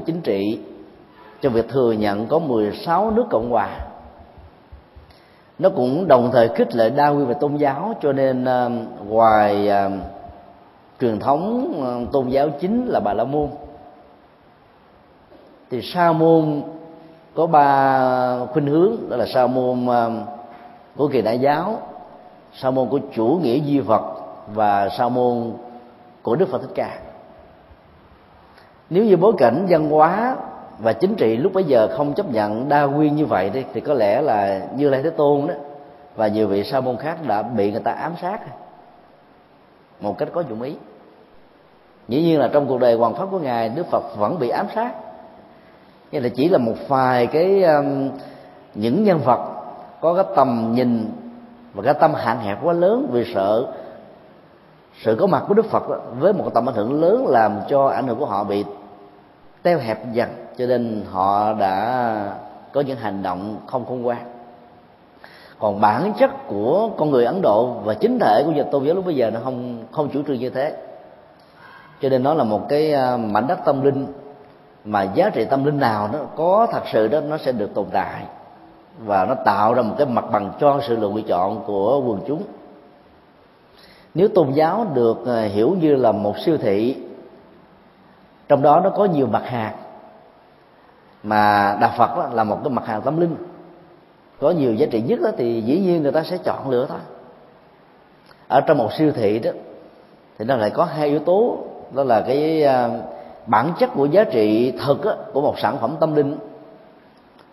[0.00, 0.58] về chính trị.
[1.40, 3.78] Trong việc thừa nhận có 16 nước cộng hòa.
[5.58, 8.72] Nó cũng đồng thời khích lệ đa nguyên về tôn giáo cho nên uh,
[9.08, 9.92] ngoài uh,
[11.00, 13.48] truyền thống uh, tôn giáo chính là bà la môn
[15.70, 16.62] thì sa môn
[17.34, 19.86] có ba khuynh hướng đó là sa môn
[20.96, 21.78] của kỳ đại giáo
[22.52, 24.20] sa môn của chủ nghĩa duy vật
[24.54, 25.52] và sa môn
[26.22, 26.98] của đức phật thích ca
[28.90, 30.36] nếu như bối cảnh văn hóa
[30.78, 33.80] và chính trị lúc bấy giờ không chấp nhận đa nguyên như vậy đi, thì
[33.80, 35.54] có lẽ là như lai thế tôn đó
[36.16, 38.40] và nhiều vị sa môn khác đã bị người ta ám sát.
[40.00, 40.76] Một cách có dụng ý.
[42.08, 44.66] Dĩ nhiên là trong cuộc đời hoàng pháp của ngài, đức phật vẫn bị ám
[44.74, 44.92] sát.
[46.12, 48.10] Nhưng là chỉ là một vài cái um,
[48.74, 49.40] những nhân vật
[50.00, 51.10] có cái tầm nhìn
[51.74, 53.66] và cái tâm hạn hẹp quá lớn vì sợ
[55.02, 55.82] sự có mặt của đức phật
[56.18, 58.64] với một tầm ảnh hưởng lớn làm cho ảnh hưởng của họ bị
[59.62, 60.28] teo hẹp dần,
[60.58, 62.34] cho nên họ đã
[62.72, 64.24] có những hành động không khôn ngoan.
[65.58, 68.94] Còn bản chất của con người ấn độ và chính thể của dân tôn giáo
[68.94, 70.76] lúc bây giờ nó không không chủ trương như thế.
[72.02, 74.06] Cho nên nó là một cái à, mảnh đất tâm linh,
[74.84, 77.86] mà giá trị tâm linh nào nó có thật sự đó, nó sẽ được tồn
[77.92, 78.22] tại.
[78.98, 82.42] Và nó tạo ra một cái mặt bằng cho sự lựa chọn của quần chúng.
[84.14, 86.96] Nếu tôn giáo được à, hiểu như là một siêu thị
[88.50, 89.74] trong đó nó có nhiều mặt hàng.
[91.22, 93.36] Mà đạo phật là một cái mặt hàng tâm linh.
[94.40, 96.98] Có nhiều giá trị nhất đó thì dĩ nhiên người ta sẽ chọn lựa thôi.
[98.48, 99.50] Ở trong một siêu thị đó
[100.38, 101.58] thì nó lại có hai yếu tố.
[101.94, 102.88] Đó là cái à,
[103.46, 106.36] bản chất của giá trị thực á, của một sản phẩm tâm linh.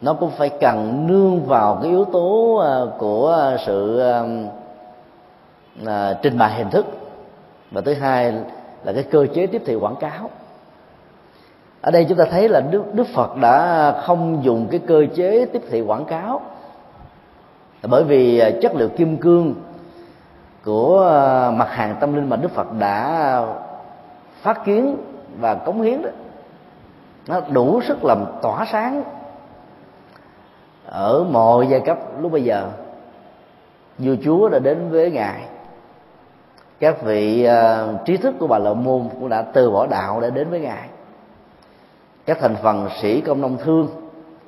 [0.01, 3.99] Nó cũng phải cần nương vào cái yếu tố à, của sự
[5.85, 6.85] à, trình bày hình thức.
[7.71, 8.31] Và thứ hai
[8.83, 10.29] là cái cơ chế tiếp thị quảng cáo
[11.87, 15.45] ở đây chúng ta thấy là đức, đức phật đã không dùng cái cơ chế
[15.45, 16.41] tiếp thị quảng cáo.
[17.83, 19.55] Bởi vì à, chất liệu kim cương
[20.65, 23.41] của à, mặt hàng tâm linh mà đức phật đã
[24.41, 24.97] phát kiến
[25.39, 26.09] và cống hiến đó
[27.27, 29.03] nó đủ sức làm tỏa sáng
[30.85, 32.67] ở mọi giai cấp lúc bây giờ.
[33.97, 35.41] Vua chúa đã đến với ngài.
[36.79, 40.29] Các vị uh, trí thức của bà Lợi môn cũng đã từ bỏ đạo để
[40.29, 40.87] đến với ngài
[42.27, 43.87] các thành phần sĩ công nông thương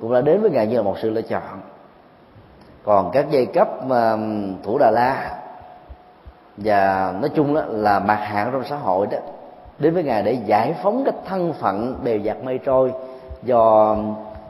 [0.00, 1.60] cũng đã đến với ngài như là một sự lựa chọn.
[2.84, 4.16] Còn các giai cấp mà
[4.62, 5.40] thủ đà la
[6.56, 9.18] và nói chung đó là mặt hạng trong xã hội đó,
[9.78, 12.92] đến với ngài để giải phóng cái thân phận bèo dạt mây trôi
[13.42, 13.96] do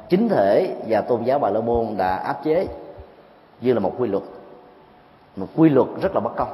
[0.09, 2.67] chính thể và tôn giáo bà la môn đã áp chế
[3.61, 4.23] như là một quy luật,
[5.37, 6.49] một quy luật rất là bất công.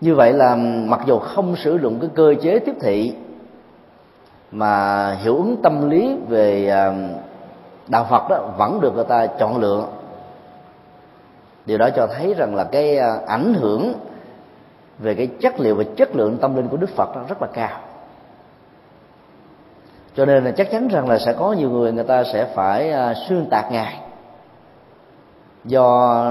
[0.00, 0.54] Như vậy là
[0.86, 3.14] mặc dù không sử dụng cái cơ chế tiếp thị
[4.52, 6.92] mà hiệu ứng tâm lý về à,
[7.88, 9.86] đạo phật đó vẫn được người ta chọn lựa.
[11.66, 13.92] Điều đó cho thấy rằng là cái à, ảnh hưởng
[14.98, 17.48] về cái chất liệu và chất lượng tâm linh của đức phật đó rất là
[17.52, 17.80] cao.
[20.16, 22.92] Cho nên là chắc chắn rằng là sẽ có nhiều người người ta sẽ phải
[22.92, 24.00] à, xuyên tạc ngài
[25.64, 26.24] do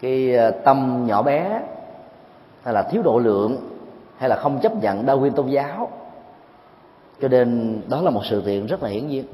[0.00, 1.60] cái tâm nhỏ bé,
[2.62, 3.56] hay là thiếu độ lượng,
[4.18, 5.90] hay là không chấp nhận đa nguyên tôn giáo
[7.22, 9.24] cho nên đó là một sự kiện rất là hiển nhiên.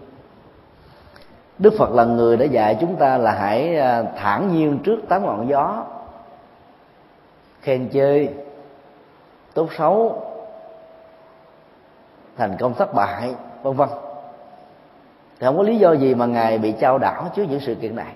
[1.58, 5.26] Đức phật là người đã dạy chúng ta là hãy à, thản nhiên trước tám
[5.26, 5.84] ngọn gió
[7.60, 8.28] khen chơi
[9.54, 10.22] tốt xấu
[12.36, 13.88] thành công thất bại vân vân.
[15.40, 17.96] Thì không có lý do gì mà ngài bị trao đảo trước những sự kiện
[17.96, 18.12] này.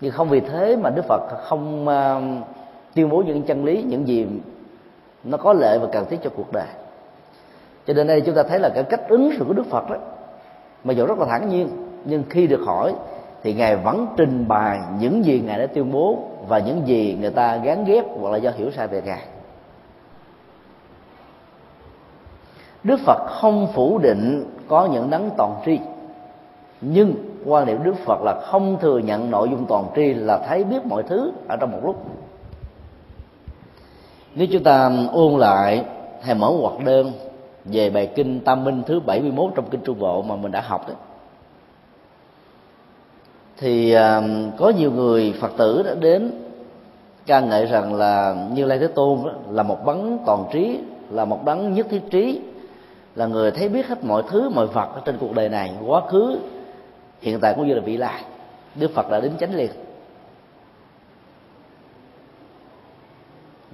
[0.00, 2.46] Nhưng không vì thế mà đức phật không uh,
[2.94, 4.26] tuyên bố những chân lý những gì
[5.24, 6.66] nó có lợi và cần thiết cho cuộc đời
[7.86, 9.96] cho nên đây chúng ta thấy là cái cách ứng xử của đức phật đó
[10.84, 11.68] mà dù rất là thản nhiên,
[12.04, 12.94] nhưng khi được hỏi
[13.42, 16.18] thì ngài vẫn trình bày những gì ngài đã tuyên bố
[16.48, 19.22] và những gì người ta gán ghép hoặc là do hiểu sai về ngài.
[22.84, 25.78] Đức phật không phủ định có những đấng toàn tri,
[26.80, 27.14] nhưng
[27.46, 30.86] quan điểm đức phật là không thừa nhận nội dung toàn tri là thấy biết
[30.86, 32.04] mọi thứ ở trong một lúc.
[34.34, 35.84] Nếu chúng ta ôn lại
[36.22, 37.12] hay mở hoạt đơn
[37.64, 40.88] về bài kinh Tam Minh thứ 71 trong kinh Trung Bộ mà mình đã học
[40.88, 40.94] đó.
[43.56, 44.00] Thì uh,
[44.56, 46.30] có nhiều người Phật tử đã đến
[47.26, 50.78] ca ngợi rằng là Như Lai Thế Tôn đó, là một bắn toàn trí
[51.10, 52.40] là một đấng nhất thiết trí
[53.14, 56.00] là người thấy biết hết mọi thứ mọi vật ở trên cuộc đời này quá
[56.08, 56.38] khứ
[57.20, 58.24] hiện tại cũng như là vị lai.
[58.74, 59.70] Đức Phật đã đến chánh liệt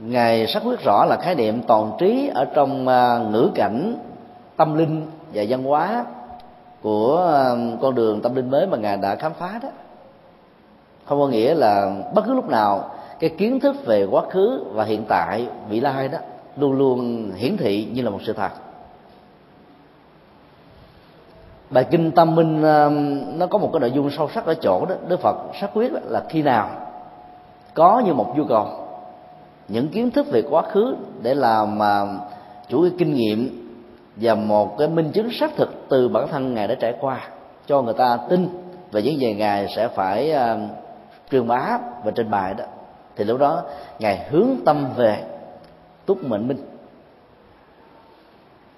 [0.02, 3.96] ngài xác quyết rõ là khái niệm toàn trí ở trong à, ngữ cảnh,
[4.56, 6.04] tâm linh và văn hóa
[6.82, 9.68] của à, con đường tâm linh mới mà ngài đã khám phá đó.
[11.04, 14.84] Không có nghĩa là bất cứ lúc nào cái kiến thức về quá khứ và
[14.84, 16.18] hiện tại, vị lai đó
[16.56, 18.50] luôn luôn hiển thị như là một sự thật.
[21.70, 22.88] Bài kinh tâm minh à,
[23.34, 24.94] nó có một cái nội dung sâu sắc ở chỗ đó.
[25.08, 26.70] Đức phật xác quyết là khi nào
[27.74, 28.79] có như một nhu cầu
[29.70, 32.06] những kiến thức về quá khứ để làm mà
[32.68, 33.70] chủ cái kinh nghiệm
[34.16, 37.20] và một cái minh chứng xác thực từ bản thân ngài đã trải qua
[37.66, 38.48] cho người ta tin
[38.92, 40.60] về những gì ngài sẽ phải uh,
[41.30, 42.64] truyền bá và trình bày đó.
[43.16, 43.62] Thì lúc đó
[43.98, 45.16] ngài hướng tâm về
[46.06, 46.58] túc mệnh minh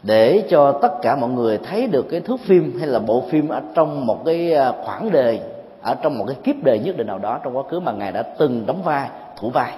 [0.03, 3.49] để cho tất cả mọi người thấy được cái thước phim hay là bộ phim
[3.49, 5.41] ở trong một cái à, khoảng đời
[5.83, 8.13] ở trong một cái kiếp đời nhất định nào đó trong quá khứ mà ngài
[8.13, 9.73] đã từng đóng vai thủ vai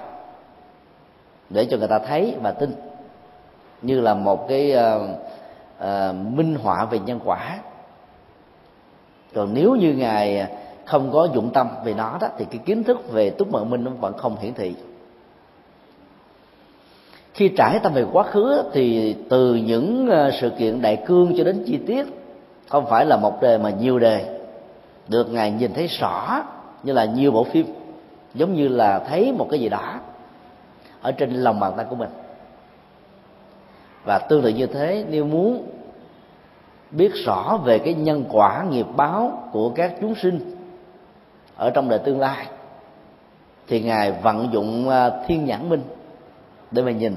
[1.49, 2.71] để cho người ta thấy và tin.
[3.81, 5.01] Như là một cái uh,
[5.79, 7.59] uh, minh họa về nhân quả.
[9.33, 10.47] Còn nếu như ngài
[10.85, 13.83] không có dụng tâm về nó đó thì cái kiến thức về túc mạng minh
[13.83, 14.75] nó vẫn không hiển thị.
[17.33, 21.43] Khi trải tâm về quá khứ thì từ những ờ, sự kiện đại cương cho
[21.43, 22.05] đến chi tiết
[22.69, 24.39] không phải là một đề mà nhiều đề
[25.07, 26.43] được ngài nhìn thấy rõ
[26.83, 27.65] như là nhiều bộ phim
[28.33, 29.99] giống như là thấy một cái gì đó
[31.05, 32.09] ở trên lòng bàn tay của mình.
[34.03, 35.67] Và tương tự như thế, nếu muốn
[36.91, 40.55] biết rõ về cái nhân quả nghiệp báo của các chúng sinh
[41.55, 42.45] ở trong đời tương lai,
[43.67, 45.81] thì ngài vận dụng à, thiên nhãn minh
[46.71, 47.15] để mà nhìn.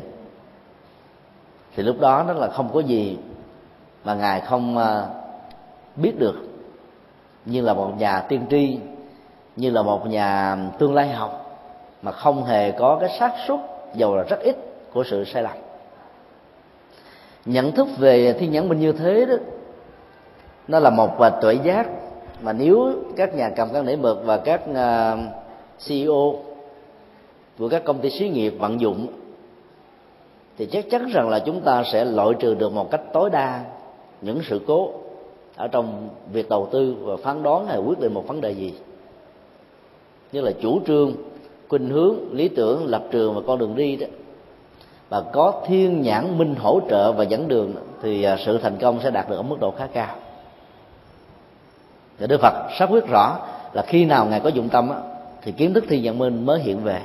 [1.77, 3.19] Thì lúc đó nó là không có gì
[4.05, 5.07] mà ngài không à,
[5.97, 6.37] biết được.
[7.45, 8.79] Như là một nhà tiên tri,
[9.57, 11.61] như là một nhà tương lai học,
[12.03, 13.61] mà không hề có cái xác suất
[13.95, 14.57] dầu là rất ít
[14.93, 15.57] của sự sai lầm.
[17.45, 19.35] Nhận thức về thiên nhãn minh như thế đó,
[20.69, 21.89] nó là một và tuệ giác.
[22.43, 25.17] Mà nếu các nhà cầm cân nảy mực và các à,
[25.89, 26.39] CEO
[27.59, 29.07] của các công ty xí nghiệp vận dụng,
[30.59, 33.65] thì chắc chắn rằng là chúng ta sẽ loại trừ được một cách tối đa
[34.21, 34.93] những sự cố
[35.57, 38.75] ở trong việc đầu tư và phán đoán hay quyết định một vấn đề gì.
[40.33, 41.13] Như là chủ trương
[41.69, 44.07] khuynh hướng, lý tưởng, lập trường và con đường đi đó.
[45.09, 49.01] Và có thiên nhãn minh hỗ trợ và dẫn đường, thì à, sự thành công
[49.03, 50.15] sẽ đạt được ở mức độ khá cao.
[52.19, 53.39] Và Đức Phật xác quyết rõ
[53.73, 54.91] là khi nào ngài có dụng tâm
[55.43, 57.01] thì kiến thức thiên nhãn minh mới hiện về.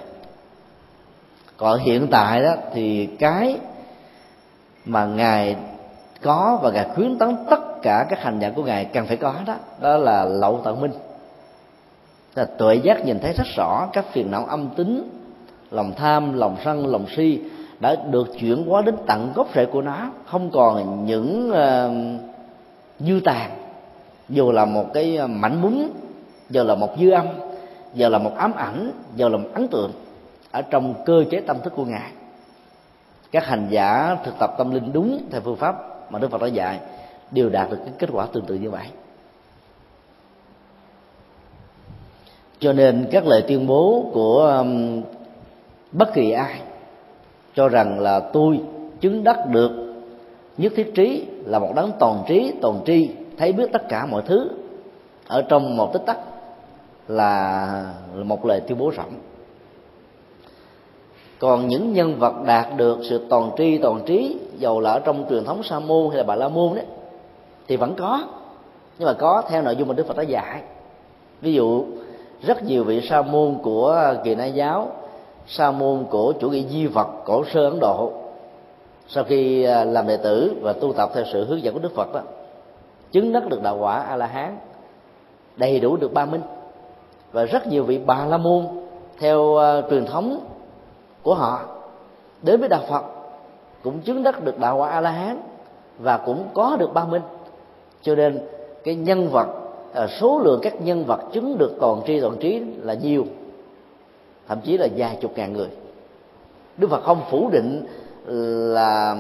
[1.58, 3.58] Còn hiện tại đó, thì cái
[4.86, 5.56] mà ngài
[6.22, 9.34] có và ngài khuyến tấn tất cả các hành giả của ngài cần phải có
[9.48, 10.92] đó đó là lậu tận minh
[12.36, 15.10] là tuệ giác nhìn thấy rất rõ các phiền não âm tính
[15.72, 17.40] lòng tham lòng sân lòng si
[17.80, 20.12] đã được chuyển hóa đến tận gốc rễ của nó.
[20.26, 22.22] Không còn những uh,
[23.00, 23.52] dư tàn.
[24.30, 25.90] Dù là một cái ờ, mảnh mún
[26.50, 27.28] giờ là một dư âm
[27.94, 29.92] giờ là một ám ảnh giờ là một ấn tượng
[30.52, 32.12] ở trong cơ chế tâm thức của ngài.
[33.32, 35.76] Các hành giả thực tập tâm linh đúng theo phương pháp
[36.12, 36.80] mà đức phật đã dạy
[37.32, 38.86] đều đạt được cái kết quả tương tự như vậy.
[42.64, 45.02] Cho nên các lời tuyên bố của um,
[45.92, 46.62] bất kỳ ai
[47.56, 48.60] cho rằng là tôi
[49.02, 49.72] chứng đắc được
[50.58, 54.22] nhất thiết trí là một đấng toàn trí toàn tri thấy biết tất cả mọi
[54.26, 54.50] thứ
[55.28, 56.18] ở trong một tích tắc
[57.08, 57.94] là
[58.24, 59.14] một lời tuyên bố rộng.
[61.40, 65.26] Còn những nhân vật đạt được sự toàn tri toàn trí dầu là ở trong
[65.30, 66.86] truyền thống sa môn hay là bà la môn đấy
[67.68, 68.24] thì vẫn có.
[69.00, 70.62] Nhưng mà có theo nội dung mà đức phật đã dạy.
[71.42, 71.86] Ví dụ
[72.44, 74.92] rất nhiều vị sa môn của kỳ na giáo
[75.48, 78.12] sa môn của chủ nghĩa di vật cổ sơ ấn độ
[79.08, 81.96] sau khi à, làm đệ tử và tu tập theo sự hướng dẫn của đức
[81.96, 82.22] phật đó
[83.12, 84.58] chứng đắc được đạo quả a la hán
[85.56, 86.42] đầy đủ được ba minh.
[87.32, 88.68] Và rất nhiều vị bà la môn
[89.20, 90.40] theo uh, truyền thống
[91.24, 91.62] của họ
[92.42, 93.04] đến với đạo phật
[93.84, 95.42] cũng chứng đắc được đạo quả a la hán
[96.00, 97.22] và cũng có được ba minh.
[98.02, 98.40] Cho nên
[98.84, 99.48] cái nhân vật
[99.94, 103.26] À, số lượng các nhân vật chứng được toàn tri toàn trí là nhiều,
[104.48, 105.70] thậm chí là vài chục ngàn người.
[106.78, 107.86] Đức phật không phủ định
[108.74, 109.18] là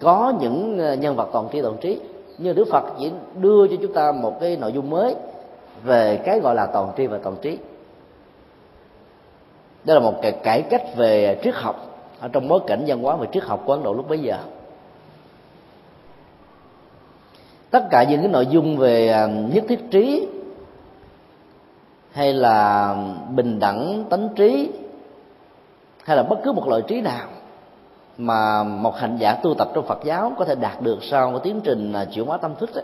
[0.00, 2.00] có những à, nhân vật toàn tri toàn trí,
[2.38, 5.14] nhưng đức phật chỉ đưa cho chúng ta một cái nội dung mới
[5.84, 7.58] về cái gọi là toàn tri và toàn trí.
[9.84, 11.82] Đó là một cái cải cách về triết học.
[12.20, 14.36] Ở trong bối cảnh văn hóa và triết học của ấn độ lúc bấy giờ
[17.70, 20.28] tất cả những cái nội dung về à, nhất thiết trí
[22.12, 22.94] hay là
[23.34, 24.70] bình đẳng tánh trí
[26.04, 27.28] hay là bất cứ một loại trí nào
[28.18, 31.40] mà một hành giả tu tập trong Phật giáo có thể đạt được sau cái
[31.42, 32.82] tiến trình à, chuyển hóa tâm thức đó,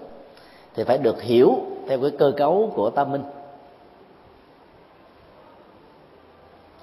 [0.75, 1.57] thì phải được hiểu
[1.89, 3.23] theo cái cơ cấu của tâm minh.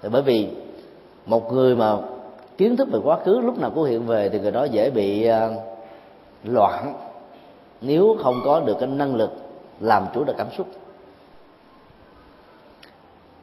[0.02, 0.50] Thì bởi vì
[1.26, 1.98] một người mà
[2.58, 5.26] kiến thức về quá khứ lúc nào cũng hiện về thì người đó dễ bị
[5.26, 5.50] à,
[6.44, 6.94] loạn
[7.82, 9.32] nếu không có được cái năng lực
[9.80, 10.68] làm chủ được cảm xúc.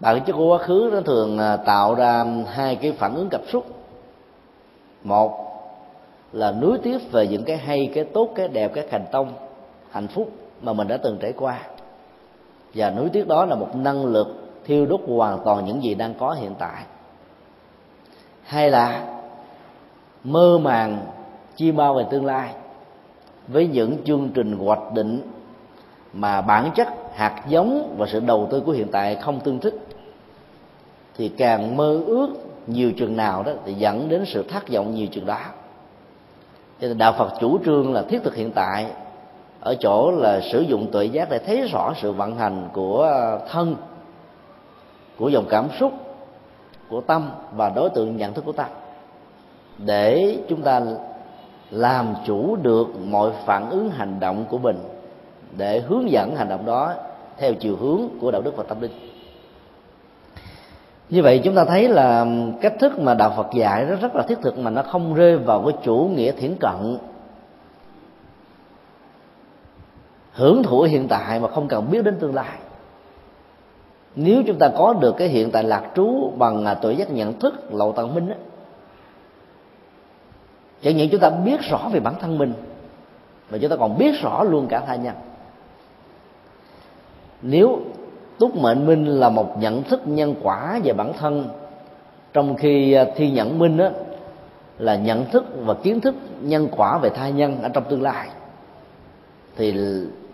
[0.00, 3.40] Bản chất của quá khứ nó thường à, tạo ra hai cái phản ứng cảm
[3.48, 3.66] xúc.
[5.02, 5.46] Một
[6.32, 9.32] là nuối tiếc về những cái hay, cái tốt, cái đẹp, cái thành công,
[9.90, 10.30] hạnh phúc
[10.62, 11.60] mà mình đã từng trải qua.
[12.74, 14.26] Và nuối tiếc đó là một năng lực
[14.64, 16.82] thiêu đốt hoàn toàn những gì đang có hiện tại.
[18.42, 19.18] Hay là
[20.24, 21.06] mơ màng,
[21.56, 22.54] chi bao về tương lai
[23.48, 25.20] với những chương trình hoạch định
[26.12, 29.74] mà bản chất hạt giống và sự đầu tư của hiện tại không tương thích,
[31.16, 32.28] thì càng mơ ước
[32.66, 35.38] nhiều chừng nào đó thì dẫn đến sự thất vọng nhiều chừng đó.
[36.80, 38.86] Cho nên đạo phật chủ trương là thiết thực hiện tại
[39.60, 43.10] ở chỗ là sử dụng tuệ giác để thấy rõ sự vận hành của
[43.50, 43.76] thân,
[45.18, 45.92] của dòng cảm xúc,
[46.88, 48.66] của tâm và đối tượng nhận thức của tâm
[49.78, 50.82] để chúng ta
[51.70, 54.78] làm chủ được mọi phản ứng hành động của mình
[55.56, 56.94] để hướng dẫn hành động đó
[57.38, 58.92] theo chiều hướng của đạo đức và tâm linh.
[61.08, 62.26] Như vậy chúng ta thấy là
[62.60, 65.38] cách thức mà đạo phật dạy nó rất là thiết thực mà nó không rơi
[65.38, 66.98] vào cái chủ nghĩa thiển cận.
[70.32, 72.58] Hưởng thụ hiện tại mà không cần biết đến tương lai.
[74.16, 77.38] Nếu chúng ta có được cái hiện tại lạc trú bằng à, tuổi giác nhận
[77.38, 78.36] thức lậu tận minh á
[80.82, 82.52] chẳng những chúng ta biết rõ về bản thân mình
[83.50, 85.14] mà chúng ta còn biết rõ luôn cả tha nhân
[87.42, 87.80] nếu
[88.38, 91.48] túc mệnh minh là một nhận thức nhân quả về bản thân
[92.32, 93.90] trong khi à, thi nhận minh á,
[94.78, 98.28] là nhận thức và kiến thức nhân quả về thai nhân ở trong tương lai
[99.56, 99.74] thì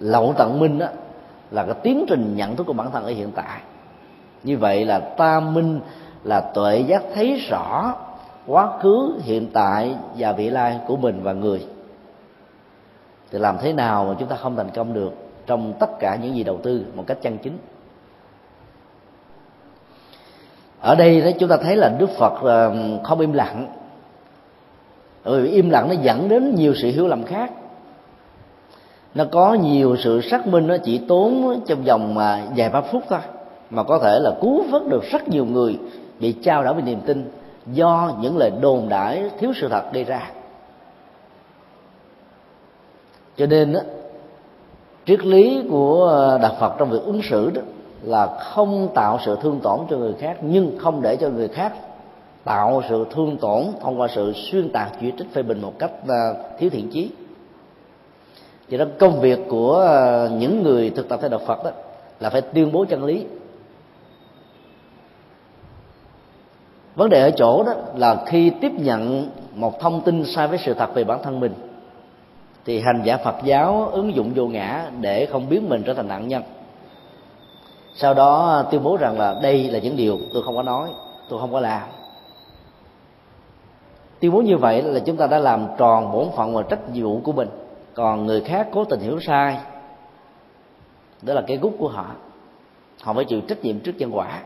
[0.01, 0.89] lậu tận minh á,
[1.51, 3.61] là cái tiến trình nhận thức của bản thân ở hiện tại.
[4.43, 5.81] Như vậy là tam minh
[6.25, 7.95] là tuệ giác thấy rõ
[8.47, 11.67] quá khứ, hiện tại và vị lai của mình và người.
[13.31, 15.13] Thì làm thế nào mà chúng ta không thành công được
[15.47, 17.59] trong tất cả những gì đầu tư một cách chân chính?
[20.81, 23.67] Ở đây đó chúng ta thấy là đức phật ờ, không im lặng.
[25.25, 27.53] Bởi vì im lặng nó dẫn đến nhiều sự hiểu lầm khác.
[29.15, 33.03] Nó có nhiều sự xác minh, nó chỉ tốn trong vòng à, vài ba phút
[33.09, 33.19] thôi,
[33.71, 35.79] mà có thể là cứu vớt được rất nhiều người
[36.21, 37.31] bị trao đảo về niềm tin
[37.67, 40.31] do những lời đồn đãi thiếu sự thật gây ra.
[43.37, 43.81] Cho nên đó,
[45.07, 47.63] triết lý của đạo phật trong việc ứng xử đó
[48.03, 51.73] là không tạo sự thương tổn cho người khác nhưng không để cho người khác
[52.45, 55.91] tạo sự thương tổn thông qua sự xuyên tạc chỉ trích phê bình một cách
[56.09, 57.11] à, thiếu thiện chí.
[58.69, 61.71] Vậy đó công việc của à, những người thực tập theo đạo Phật đó
[62.21, 63.27] là phải tuyên bố chân lý.
[66.95, 70.75] Vấn đề ở chỗ đó là khi tiếp nhận một thông tin sai với sự
[70.75, 71.55] thật về bản thân mình,
[72.65, 76.09] thì hành giả Phật giáo ứng dụng vô ngã để không biến mình trở thành
[76.09, 76.43] nạn nhân.
[77.95, 80.89] Sau đó tuyên bố rằng là đây là những điều tôi không có nói,
[81.29, 81.83] tôi không có làm.
[84.21, 87.21] Tuyên bố như vậy là chúng ta đã làm tròn bổn phận và trách nhiệm
[87.21, 87.49] của mình.
[87.95, 89.59] Còn người khác cố tình hiểu sai,
[91.23, 92.07] đó là cái gút của họ.
[93.03, 94.43] Họ phải chịu trách nhiệm trước nhân quả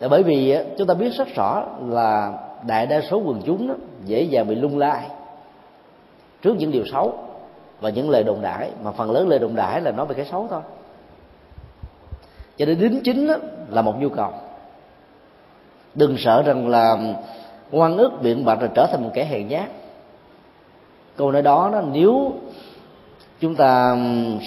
[0.00, 3.74] là bởi vì chúng ta biết rất rõ là đại đa số quần chúng đó,
[4.04, 5.06] dễ dàng bị lung lai
[6.42, 7.18] trước những điều xấu
[7.80, 10.24] và những lời đồn đãi mà phần lớn lời đồn đãi là nói về cái
[10.24, 10.60] xấu thôi.
[12.56, 13.28] Cho nên đính chính
[13.70, 14.32] là một nhu cầu.
[15.94, 16.96] Đừng sợ rằng là
[17.70, 19.68] ngoan ức biện bạch rồi trở thành một kẻ hèn nhát.
[21.16, 22.32] Câu nói đó, đó nếu
[23.40, 23.96] chúng ta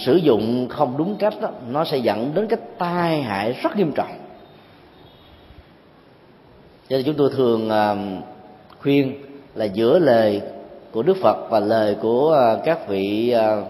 [0.06, 3.92] sử dụng không đúng cách đó, nó sẽ dẫn đến cái tai hại rất nghiêm
[3.92, 4.12] trọng
[6.90, 7.96] cho nên chúng tôi thường à,
[8.82, 9.14] khuyên
[9.56, 10.42] là giữa lời
[10.92, 13.62] của đức phật và lời của à, các vị à,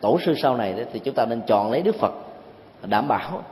[0.00, 2.12] tổ sư sau này thì chúng ta nên chọn lấy đức phật
[2.86, 3.42] đảm bảo.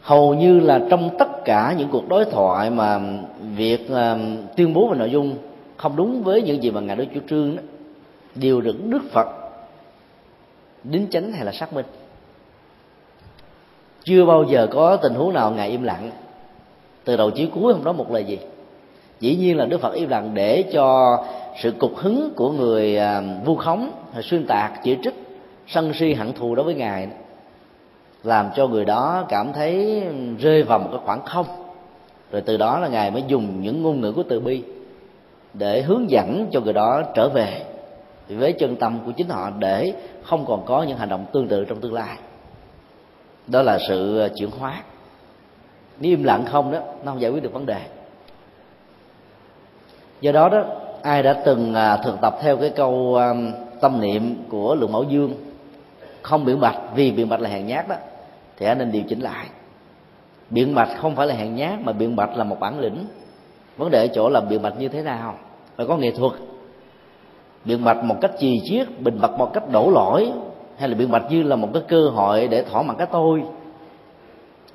[0.00, 3.00] Hầu như là trong tất cả những cuộc đối thoại mà
[3.56, 3.88] việc
[4.56, 5.36] tuyên bố về nội dung
[5.76, 7.62] không đúng với những gì mà ngài đối chủ trương đó,
[8.34, 9.26] đều được đức phật
[10.84, 11.86] đính chánh hay là xác minh
[14.04, 16.10] chưa bao giờ có tình huống nào ngài im lặng.
[17.04, 18.38] Từ đầu chí cuối không nói một lời gì.
[19.20, 21.18] Dĩ nhiên là đức phật im lặng để cho
[21.62, 23.90] sự cục hứng của người à, vu khống,
[24.22, 25.14] xuyên tạc, chỉ trích,
[25.66, 27.08] sân si, hận thù đối với ngài
[28.24, 30.02] làm cho người đó cảm thấy
[30.38, 31.46] rơi vào một cái khoảng không.
[32.32, 34.62] Rồi từ đó là ngài mới dùng những ngôn ngữ của từ bi
[35.54, 37.62] để hướng dẫn cho người đó trở về
[38.28, 39.92] với chân tâm của chính họ để
[40.22, 42.16] không còn có những hành động tương tự trong tương lai
[43.46, 44.82] đó là sự ờ, chuyển hóa.
[46.00, 47.80] Nếu im lặng không đó, nó không giải quyết được vấn đề.
[50.20, 50.64] Do đó đó,
[51.02, 53.34] ai đã từng à, thực tập theo cái câu ờ,
[53.80, 55.34] tâm niệm của lượng mẫu dương,
[56.22, 57.96] không biện bạch, vì biện bạch là hèn nhát đó,
[58.56, 59.46] thì anh nên điều chỉnh lại.
[60.50, 63.06] Biện bạch không phải là hèn nhát, mà biện bạch là một bản lĩnh.
[63.76, 65.34] Vấn đề ở chỗ là biện bạch như thế nào?
[65.76, 66.32] Phải có nghệ thuật.
[67.64, 70.32] Biện bạch một cách trì chiết, bình bạch một cách đổ lỗi
[70.82, 73.42] hay là biện bạch như là một cái cơ hội để thỏa mãn cái tôi,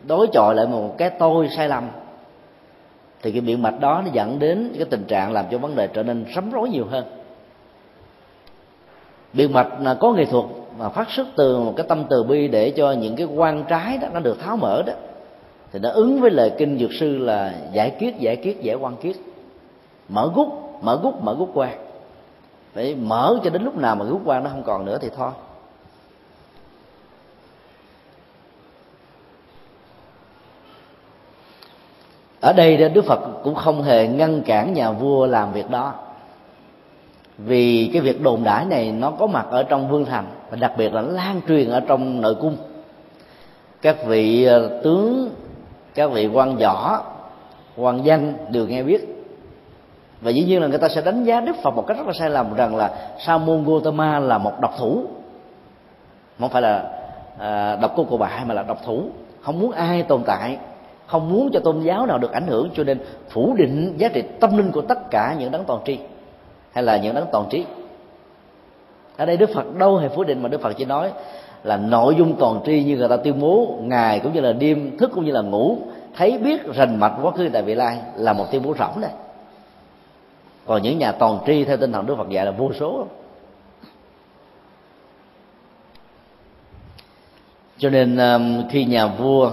[0.07, 1.89] đối chọi lại một cái tôi sai lầm,
[3.21, 5.87] thì cái biện bạch đó nó dẫn đến cái tình trạng làm cho vấn đề
[5.87, 7.05] trở nên rắm rối nhiều hơn.
[9.33, 10.45] Biện bạch là có nghệ thuật
[10.77, 13.97] mà phát xuất từ một cái tâm từ bi để cho những cái quan trái
[13.97, 14.93] đó nó được tháo mở đó,
[15.71, 18.95] thì nó ứng với lời kinh dược sư là giải kiết giải kiết, giải quan
[18.95, 19.15] kiết.
[20.09, 20.47] Mở gút
[20.81, 21.69] mở gút mở gút qua.
[22.73, 25.31] Phải mở cho đến lúc nào mà gút qua nó không còn nữa thì thôi.
[32.41, 35.94] Ở đây đức phật cũng không hề ngăn cản nhà vua làm việc đó.
[37.38, 40.74] Vì cái việc đồn đãi này nó có mặt ở trong vương thành và đặc
[40.77, 42.58] biệt là lan truyền ở trong nội cung.
[43.82, 45.29] Các vị ờ, tướng
[45.96, 47.03] các vị quan võ
[47.77, 49.17] quan danh đều nghe biết.
[50.22, 52.13] Và dĩ nhiên là người ta sẽ đánh giá đức phật một cách rất là
[52.13, 55.03] sai lầm rằng là sa môn gotama là một độc thủ.
[56.39, 56.84] Không phải là
[57.39, 59.03] à, độc cô cô bại mà là độc thủ.
[59.41, 60.58] Không muốn ai tồn tại
[61.07, 62.99] không muốn cho tôn giáo nào được ảnh hưởng, cho nên
[63.29, 65.97] phủ định giá trị tâm linh của tất cả những đấng toàn tri.
[66.71, 67.65] Hay là những đấng toàn trí.
[69.17, 71.11] Ở đây đức phật đâu hề phủ định, mà đức phật chỉ nói
[71.63, 74.97] là nội dung toàn tri như người ta tuyên bố, ngày cũng như là đêm,
[74.97, 75.77] thức cũng như là ngủ,
[76.15, 79.11] thấy biết, rành mạch quá khứ tại vị lai là một tuyên bố rỗng đây
[80.67, 83.07] còn những nhà toàn tri theo tinh thần đức phật dạy là vô số.
[87.77, 89.51] Cho nên um, khi nhà vua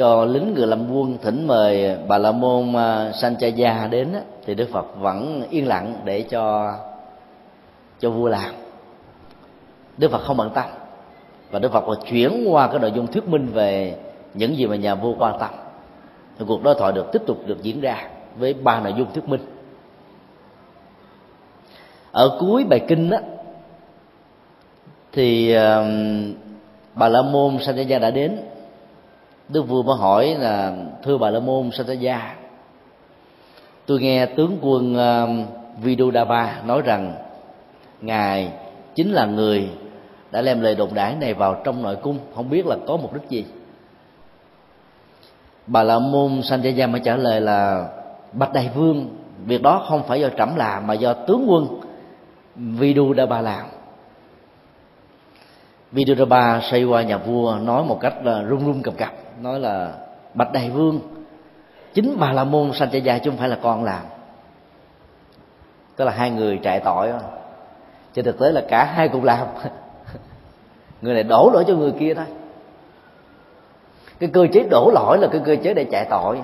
[0.00, 4.08] cho lính người làm quân thỉnh mời bà la môn à, sanchaya đến
[4.44, 6.74] thì đức phật vẫn yên lặng để cho
[7.98, 8.54] cho vua làm.
[9.98, 10.64] Đức phật không bận tâm
[11.50, 13.96] và đức phật còn chuyển qua cái nội dung thuyết minh về
[14.34, 15.50] những gì mà nhà vua quan tâm.
[16.38, 19.28] Thì cuộc đối thoại được tiếp tục được diễn ra với ba nội dung thuyết
[19.28, 19.40] minh.
[22.12, 23.18] Ở cuối bài kinh đó
[25.12, 25.84] thì uh,
[26.94, 28.40] bà la môn sanchaya đã đến
[29.52, 32.18] đức vua mới hỏi là thưa bà la môn sanjaya
[33.86, 35.46] tôi nghe tướng quân um, uh,
[35.82, 37.14] vidudaba nói rằng
[38.00, 38.52] ngài
[38.94, 39.70] chính là người
[40.30, 43.14] đã đem lời đồn đãi này vào trong nội cung không biết là có mục
[43.14, 43.44] đích gì.
[45.66, 47.88] Bà la môn sanjaya mới trả lời là
[48.32, 49.08] bạch đại vương
[49.46, 51.80] việc đó không phải do trẫm làm mà do tướng quân
[52.56, 53.66] vidudaba làm
[55.92, 59.92] vidudaba xây qua nhà vua nói một cách là run run cầm cập, nói là,
[60.34, 61.00] bạch đại vương,
[61.94, 64.02] chính bà la môn sanh dài chứ không phải là con làm.
[65.96, 67.08] Tức là hai người trại tội
[68.14, 69.46] trên thực tế là cả hai cùng làm.
[71.02, 72.24] Người này đổ lỗi cho người kia thôi.
[74.18, 76.42] Cái cơ chế đổ lỗi là cái cơ chế để chạy tội.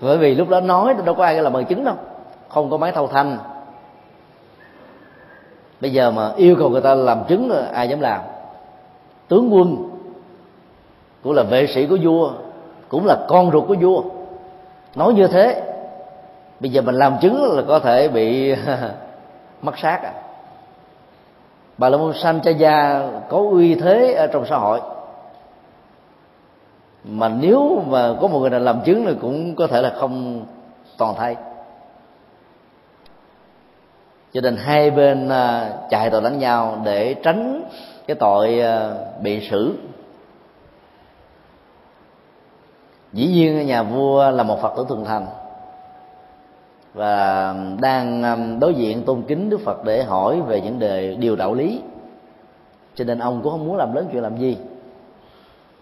[0.00, 1.94] Bởi vì lúc đó nói đâu có ai làm bằng chứng đâu.
[2.48, 3.38] Không có máy thâu thanh
[5.84, 8.20] bây giờ mà yêu cầu người ta làm chứng, ai dám làm?
[9.28, 9.76] Tướng quân
[11.22, 12.32] cũng là vệ sĩ của vua,
[12.88, 14.02] cũng là con ruột của vua.
[14.94, 15.62] Nói như thế,
[16.60, 18.54] bây giờ mình làm chứng là có thể bị
[19.62, 20.12] mất sát à.
[21.78, 24.80] Bà la môn sanchaya có uy thế ở trong xã hội.
[27.04, 30.44] Mà nếu mà có một người nào làm chứng thì cũng có thể là không
[30.98, 31.36] toàn thay
[34.34, 37.62] cho nên hai bên à, chạy tội lẫn nhau để tránh
[38.06, 38.90] cái tội à,
[39.22, 39.74] bị xử.
[43.12, 45.26] Dĩ nhiên nhà vua là một phật tử thường thành
[46.94, 51.36] và đang à, đối diện tôn kính đức phật để hỏi về những đề điều
[51.36, 51.80] đạo lý.
[52.94, 54.58] Cho nên ông cũng không muốn làm lớn chuyện làm gì.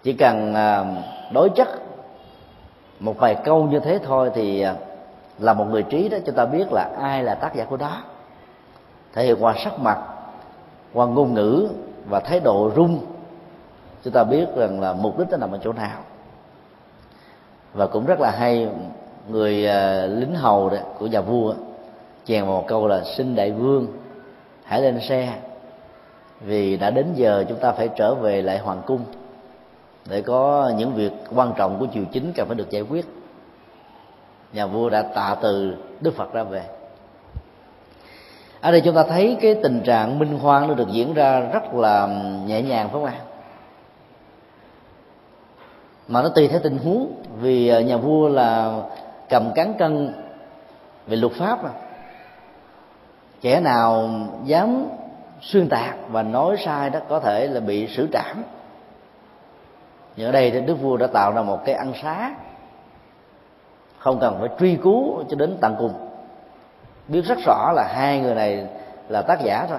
[0.02, 0.54] Chỉ cần
[1.32, 1.68] đối chất
[3.00, 4.64] một vài câu như thế thôi thì
[5.38, 8.02] là một người trí đó, cho ta biết là ai là tác giả của đó
[9.12, 9.98] thể hiện qua sắc mặt
[10.92, 11.68] qua ngôn ngữ
[12.08, 13.00] và thái độ rung.
[14.04, 15.98] Chúng ta biết rằng là mục đích nó nằm ở chỗ nào.
[17.74, 18.68] Và cũng rất là hay
[19.28, 21.54] người uh, lính hầu đó, của nhà vua
[22.24, 23.86] chèn một câu là xin đại vương
[24.64, 25.32] hãy lên xe
[26.40, 29.00] vì đã đến giờ chúng ta phải trở về lại hoàng cung.
[30.08, 33.06] Để có những việc quan trọng của triều chính cần phải được giải quyết.
[34.52, 36.62] Nhà vua đã tạ từ đức phật ra về
[38.62, 41.74] ở đây chúng ta thấy cái tình trạng minh hoan nó được diễn ra rất
[41.74, 42.06] là
[42.46, 43.14] nhẹ nhàng, phải không ạ?
[46.08, 48.80] Mà nó tùy theo tình huống, vì ờ, nhà vua là
[49.28, 50.14] cầm cán cân
[51.06, 51.70] về luật pháp mà.
[53.40, 54.10] Kẻ nào
[54.44, 54.86] dám
[55.40, 58.42] xuyên tạc và nói sai đó có thể là bị xử trảm.
[60.16, 62.34] Nhưng ở đây thì đức vua đã tạo ra một cái ăn xá
[63.98, 66.11] không cần phải truy cứu cho đến tận cùng
[67.08, 68.66] biết rất rõ là hai người này
[69.08, 69.78] là tác giả thôi.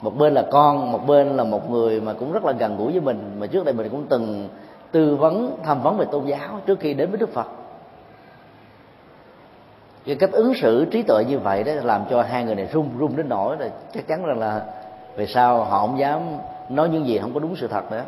[0.00, 2.92] Một bên là con, một bên là một người mà cũng rất là gần gũi
[2.92, 4.48] với mình, mà trước đây mình cũng từng
[4.92, 7.46] tư vấn tham vấn về tôn giáo trước khi đến với đức phật.
[10.06, 12.88] Cái cách ứng xử trí tuệ như vậy đó làm cho hai người này run
[12.98, 14.62] run đến nỗi là chắc chắn rằng là
[15.16, 16.20] về sau họ không dám
[16.68, 18.02] nói những gì không có đúng sự thật nữa.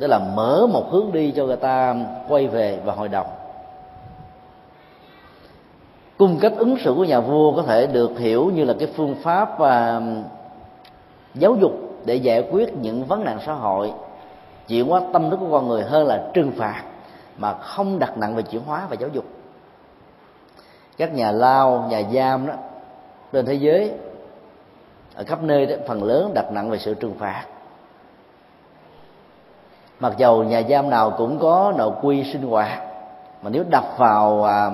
[0.00, 1.94] Đó là mở một hướng đi cho người ta
[2.28, 3.26] quay về và hội đồng
[6.18, 9.14] cung cách ứng xử của nhà vua có thể được hiểu như là cái phương
[9.22, 10.02] pháp và
[11.34, 11.72] giáo dục
[12.04, 13.92] để giải quyết những vấn nạn xã hội
[14.68, 16.82] chuyển hóa tâm đức của con người hơn là trừng phạt
[17.38, 19.24] mà không đặt nặng về chuyển hóa và giáo dục.
[20.96, 22.54] Các nhà lao nhà giam đó
[23.32, 23.92] trên thế giới
[25.14, 27.44] ở khắp nơi đó phần lớn đặt nặng về sự trừng phạt.
[30.00, 32.78] Mặc dầu nhà giam nào cũng có nội quy sinh hoạt
[33.42, 34.70] mà nếu đập vào à,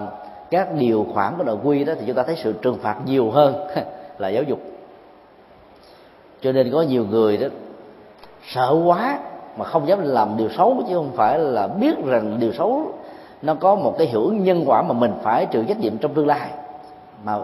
[0.53, 3.31] các điều khoản của nội quy đó thì chúng ta thấy sự trừng phạt nhiều
[3.31, 3.55] hơn
[4.19, 4.59] là giáo dục.
[6.41, 7.47] Cho nên có nhiều người đó
[8.47, 9.19] sợ quá
[9.57, 12.93] mà không dám làm điều xấu chứ không phải là biết rằng điều xấu
[13.43, 16.15] nó có một cái hiệu ứng nhân quả mà mình phải chịu trách nhiệm trong
[16.15, 16.51] tương lai.
[17.25, 17.39] Mà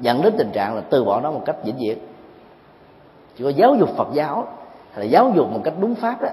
[0.00, 1.98] dẫn đến tình trạng là từ bỏ nó một cách vĩnh viễn.
[3.38, 4.46] Chỉ có giáo dục phật giáo
[4.92, 6.28] hay là giáo dục một cách đúng pháp đó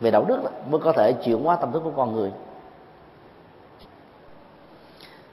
[0.00, 2.30] về đạo đức đó, mới có thể chuyển hóa tâm thức của con người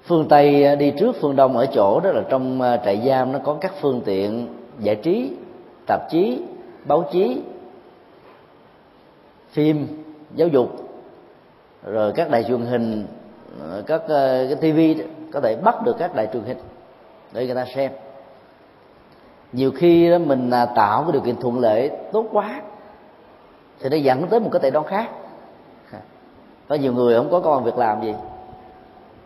[0.06, 3.32] phương tây à, đi trước phương đông ở chỗ đó là trong à, trại giam
[3.32, 4.48] nó có các phương tiện
[4.80, 5.32] giải trí,
[5.88, 6.42] tạp chí,
[6.86, 7.42] báo chí,
[9.50, 9.88] phim,
[10.36, 10.90] giáo dục,
[11.84, 13.08] rồi các đài truyền hình
[13.62, 16.58] à, các cái tivi có thể bắt được các đài truyền hình
[17.34, 17.92] để người ta xem.
[19.52, 22.62] Nhiều khi đó mình tạo cái điều kiện thuận lợi tốt quá
[23.80, 25.10] thì nó dẫn tới một cái tệ đoan khác.
[26.68, 28.14] Có nhiều người không có công việc làm gì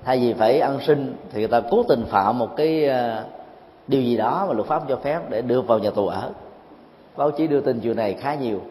[0.10, 3.26] thay vì phải ăn sinh thì người ta cố tình phạm một cái ờ,
[3.88, 6.32] điều gì đó mà luật pháp cho phép để đưa vào nhà tù ở.
[7.18, 8.62] Báo chí đưa tin chuyện này khá nhiều.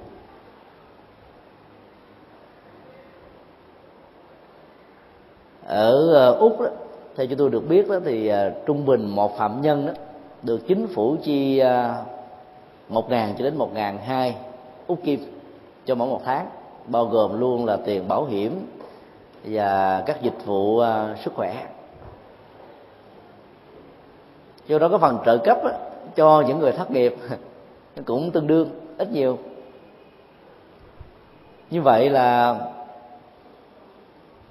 [5.67, 6.67] Ở ờ, úc đó,
[7.17, 9.93] theo chúng tôi được biết đó thì ờ, trung bình một phạm nhân đó
[10.43, 11.63] được chính phủ chi
[12.89, 14.37] một ngàn cho đến một ngàn hai
[14.87, 15.21] úc kim
[15.87, 16.47] cho mỗi một tháng
[16.87, 18.67] bao gồm luôn là tiền bảo hiểm
[19.45, 21.67] và các dịch vụ ờ, sức khỏe.
[24.67, 25.59] Do đó có phần trợ cấp
[26.17, 27.17] cho những người thất nghiệp
[28.05, 29.39] cũng tương đương ít nhiều.
[31.71, 32.59] Như vậy là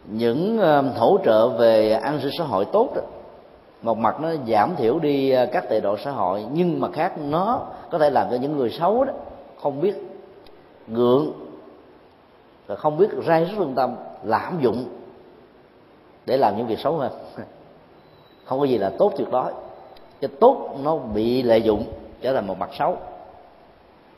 [0.05, 3.01] những ờ, hỗ trợ về an sinh xã hội tốt đó
[3.81, 7.13] một mặt nó giảm thiểu đi ờ, các tệ độ xã hội, nhưng mà khác
[7.17, 9.13] nó có thể làm cho những người xấu đó
[9.61, 9.95] không biết
[10.87, 11.33] ngượng
[12.67, 14.85] và không biết rai rứt lương tâm lạm dụng
[16.25, 17.11] để làm những việc xấu hơn.
[18.45, 19.51] Không có gì là tốt tuyệt đối.
[20.21, 21.83] Cái tốt nó bị lợi dụng,
[22.21, 22.97] trở thành một mặt xấu.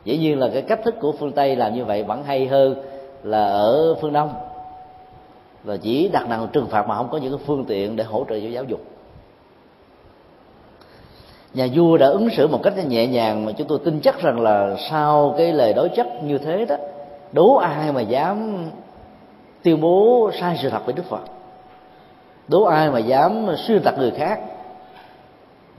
[0.04, 2.76] Dĩ nhiên là cái cách thức của phương tây làm như vậy vẫn hay hơn
[3.24, 4.34] là ở phương đông.
[5.64, 8.26] Và chỉ đặt nặng trừng phạt mà không có những cái phương tiện để hỗ
[8.30, 8.80] trợ cho giáo dục.
[11.54, 14.42] Nhà vua đã ứng xử một cách nhẹ nhàng mà chúng tôi tin chắc rằng
[14.42, 16.76] là sau cái lời đối chất như thế đó
[17.32, 18.70] đố ai mà dám
[19.64, 21.22] tuyên bố sai sự thật với đức phật?
[22.48, 24.40] Đố ai mà dám xuyên tạc người khác?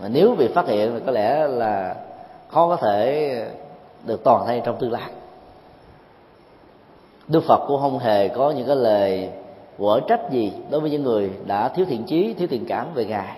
[0.00, 1.94] Mà nếu bị phát hiện thì có lẽ là
[2.48, 3.46] khó có thể
[4.06, 5.10] được toàn thay trong tương lai.
[7.28, 9.30] Đức phật cũng không hề có những cái lời
[9.78, 13.04] quở trách gì đối với những người đã thiếu thiện chí, thiếu thiện cảm về
[13.04, 13.36] ngài.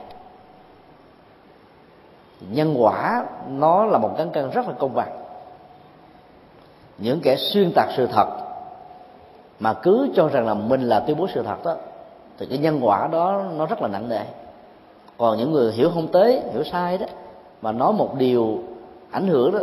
[2.50, 5.21] Nhân quả nó là một cán cân rất là công bằng
[7.02, 8.26] những kẻ xuyên tạc sự thật
[9.60, 11.76] mà cứ cho rằng là mình là tuyên bố sự thật đó,
[12.38, 14.24] thì cái nhân quả đó nó rất là nặng nề.
[15.18, 17.06] Còn những người hiểu không tế hiểu sai đó,
[17.62, 18.62] mà nói một điều
[19.10, 19.58] ảnh hưởng đó,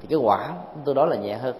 [0.00, 0.50] thì cái quả
[0.84, 1.54] tôi đó là nhẹ hơn.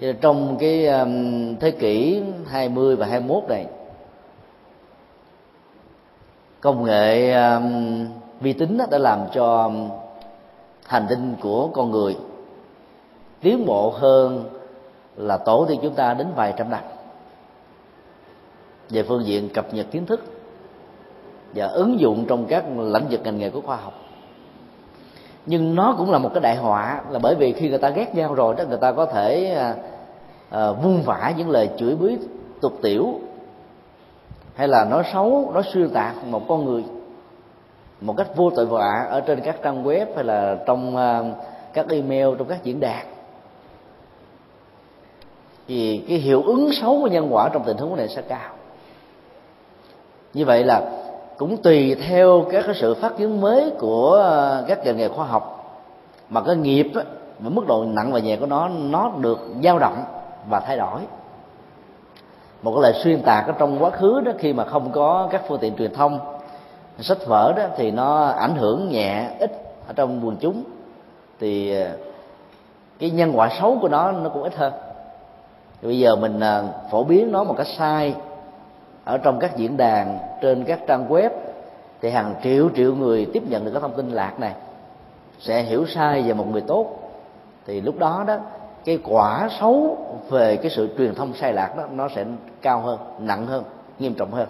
[0.00, 3.66] Cho trong cái um, thế kỷ 20 và 21 này,
[6.60, 8.06] công nghệ um,
[8.40, 9.70] vi tính đã làm cho
[10.92, 12.16] hành tinh của con người.
[13.40, 14.44] Tiến bộ hơn
[15.16, 16.80] là tổ tiên chúng ta đến vài trăm năm.
[18.90, 20.24] Về phương diện cập nhật kiến thức
[21.54, 23.94] và ứng dụng trong các lĩnh vực ngành nghề của khoa học.
[25.46, 28.14] Nhưng nó cũng là một cái đại họa là bởi vì khi người ta ghét
[28.14, 29.56] nhau rồi đó người ta có thể
[30.48, 32.18] uh, vung vả những lời chửi bới
[32.60, 33.20] tục tiểu
[34.54, 36.84] hay là nói xấu nói xuyên tạc một con người
[38.02, 41.24] một cách vô tội vạ ở trên các trang web hay là trong ờ,
[41.72, 43.06] các email trong các diễn đàn.
[45.68, 48.50] Thì cái hiệu ứng xấu của nhân quả trong tình huống này sẽ cao.
[50.34, 50.82] Như vậy là
[51.36, 55.26] cũng tùy theo các cái sự phát triển mới của ờ, các ngành nghề khoa
[55.26, 55.58] học
[56.28, 57.02] mà cái nghiệp á,
[57.38, 60.04] và mức độ nặng và nhẹ của nó nó được dao động
[60.48, 61.00] và thay đổi.
[62.62, 65.42] Một cái lời xuyên tạc ở trong quá khứ đó khi mà không có các
[65.48, 66.31] phương tiện truyền thông
[66.98, 69.50] sách vở đó thì nó ảnh hưởng nhẹ ít
[69.86, 70.64] ở trong quần chúng.
[71.40, 71.96] Thì ờ,
[72.98, 74.72] cái nhân quả xấu của nó nó cũng ít hơn.
[75.82, 78.14] Thì bây giờ mình ờ, phổ biến nó một cách sai
[79.04, 81.30] ở trong các diễn đàn, trên các trang web,
[82.00, 84.54] thì hàng triệu triệu người tiếp nhận được cái thông tin lạc này,
[85.38, 86.86] sẽ hiểu sai về một người tốt.
[87.66, 88.36] Thì lúc đó đó,
[88.84, 89.98] cái quả xấu
[90.30, 92.24] về cái sự truyền thông sai lạc đó, nó sẽ
[92.62, 93.64] cao hơn, nặng hơn,
[93.98, 94.48] nghiêm trọng hơn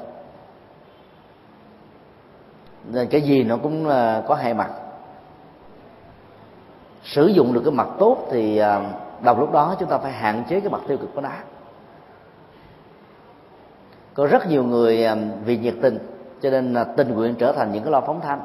[2.90, 4.70] nên cái gì nó cũng à, có hai mặt.
[7.04, 8.80] Sử dụng được cái mặt tốt thì à,
[9.22, 11.30] đồng lúc đó chúng ta phải hạn chế cái mặt tiêu cực của nó.
[14.14, 15.98] Có rất nhiều người à, vì nhiệt tình
[16.42, 18.40] cho nên tình nguyện trở thành những cái lo phóng thanh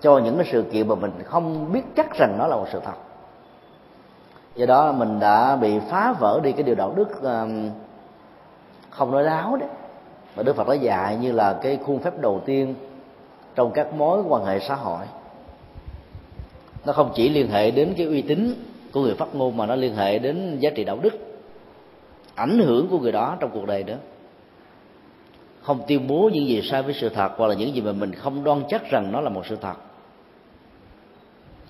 [0.00, 2.80] cho những cái sự kiện mà mình không biết chắc rằng nó là một sự
[2.84, 2.92] thật.
[4.54, 7.20] Do đó mình đã bị phá vỡ đi cái điều đạo đức
[8.90, 9.68] không nói láo đấy.
[10.36, 12.74] Mà đức phật đã dạy như là cái khuôn phép đầu tiên
[13.54, 15.06] trong các mối quan hệ xã hội.
[16.86, 18.54] Nó không chỉ liên hệ đến cái uy tín
[18.92, 21.18] của người phát ngôn mà nó liên hệ đến giá trị đạo đức,
[22.34, 23.98] ảnh hưởng của người đó trong cuộc đời nữa.
[25.62, 28.14] Không tuyên bố những gì sai với sự thật hoặc là những gì mà mình
[28.14, 29.74] không đoan chắc rằng nó là một sự thật.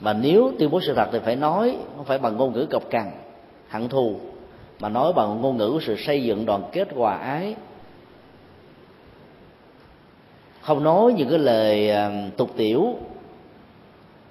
[0.00, 2.90] Mà nếu tuyên bố sự thật thì phải nói, không phải bằng ngôn ngữ cộc
[2.90, 3.10] cằn,
[3.68, 4.16] hận thù,
[4.80, 7.54] mà nói bằng ngôn ngữ của sự xây dựng đoàn kết, hòa ái
[10.60, 11.92] không nói những cái lời
[12.36, 12.94] tục tiểu,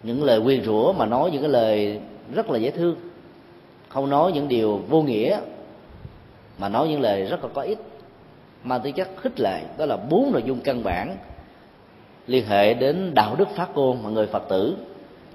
[0.03, 1.99] những lời quyên rủa, mà nói những cái lời
[2.33, 2.95] rất là dễ thương.
[3.89, 5.39] Không nói những điều vô nghĩa,
[6.57, 7.79] mà nói những lời rất là có ích.
[8.63, 11.17] Mang tính chất khích lệ, đó là bốn nội dung căn bản
[12.27, 14.77] liên hệ đến đạo đức phát ngôn mà người phật tử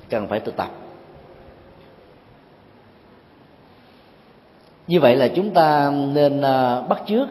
[0.08, 0.70] cần phải thực tập.
[4.86, 7.28] Như vậy là chúng ta nên ờ, bắt chước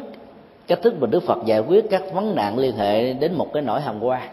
[0.67, 3.63] cách thức mà đức phật giải quyết các vấn nạn liên hệ đến một cái
[3.63, 4.29] nỗi hàm qua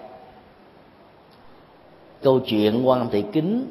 [2.23, 3.67] câu chuyện quan thị kính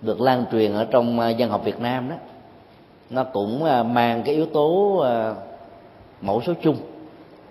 [0.00, 2.16] được lan truyền ở trong à, dân học việt nam đó,
[3.10, 5.34] nó cũng à, mang cái yếu tố à,
[6.20, 6.76] mẫu số chung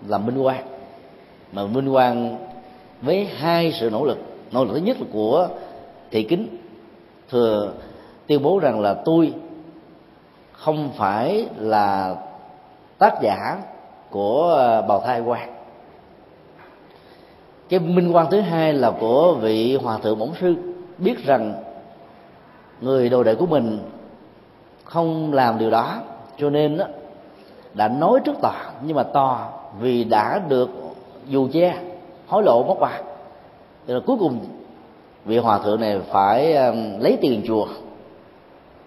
[0.06, 0.64] là minh quan
[1.52, 2.38] mà minh quan
[3.02, 4.18] với hai sự nỗ lực
[4.52, 5.48] nỗ lực thứ nhất là của
[6.10, 6.48] thị kính,
[7.30, 7.72] thừa
[8.26, 9.32] tuyên bố rằng là tôi
[10.52, 12.16] không phải là
[12.98, 13.58] tác giả
[14.10, 15.54] của ờ, bào thai quan
[17.68, 20.54] cái minh quan thứ hai là của vị hòa thượng bổn sư
[20.98, 21.54] biết rằng
[22.80, 23.78] người đồ đệ của mình
[24.84, 25.94] không làm điều đó
[26.38, 26.84] cho nên đó,
[27.74, 29.48] đã nói trước tòa nhưng mà tòa
[29.80, 30.70] vì đã được
[31.26, 31.78] dù che
[32.28, 33.02] hối lộ mất bạc
[33.86, 34.38] rồi cuối cùng
[35.24, 37.66] vị hòa thượng này phải ờ, lấy tiền chùa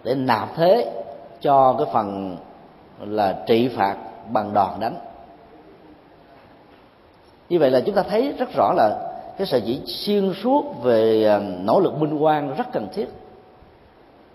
[0.03, 0.91] để nạp thế
[1.41, 2.37] cho cái phần
[2.99, 3.95] là trị phạt
[4.31, 4.95] bằng đòn đánh.
[7.49, 11.25] Như vậy là chúng ta thấy rất rõ là cái sự chỉ xuyên suốt về
[11.25, 13.07] à, nỗ lực minh quan rất cần thiết.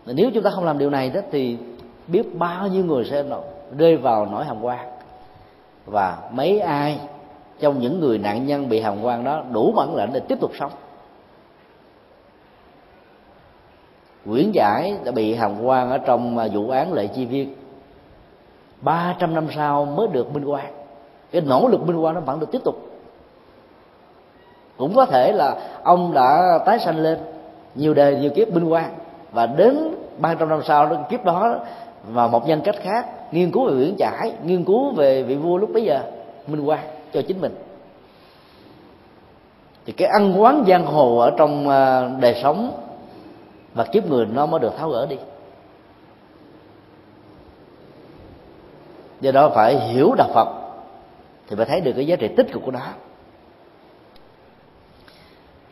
[0.06, 1.56] Nếu chúng ta không làm điều này đó thì
[2.06, 3.24] biết bao nhiêu người sẽ
[3.78, 4.88] rơi vào nỗi hàm quan.
[5.86, 6.98] Và mấy ai
[7.60, 10.50] trong những người nạn nhân bị hàm quan đó đủ bản lĩnh để tiếp tục
[10.58, 10.72] sống.
[14.24, 17.54] Nguyễn Giải đã bị hàm quan ở trong à, vụ án lệ chi viên.
[18.86, 20.66] 300 năm sau mới được minh quan
[21.32, 22.76] cái nỗ lực minh quan nó vẫn được tiếp tục.
[24.76, 27.18] Cũng có thể là ông đã tái sanh lên
[27.74, 28.90] nhiều đời nhiều kiếp minh quan
[29.32, 31.58] và đến 300 năm sau đó, kiếp đó
[32.08, 35.56] và một nhân cách khác nghiên cứu về Nguyễn Trãi nghiên cứu về vị vua
[35.56, 36.00] lúc bấy giờ
[36.46, 36.80] minh quan
[37.12, 37.54] cho chính mình.
[39.86, 42.72] Thì cái ăn quán giang hồ ở trong à, đời sống
[43.74, 45.16] và kiếp người nó mới được tháo gỡ đi.
[49.20, 50.48] Do đó phải hiểu đạo phật
[51.48, 52.80] thì phải thấy được cái giá trị tích cực của nó.